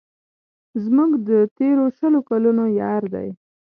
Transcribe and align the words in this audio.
زموږ 0.83 1.11
د 1.29 1.31
تېرو 1.57 1.85
شلو 1.97 2.19
کلونو 2.29 2.63
یار 2.81 3.03
دی. 3.13 3.29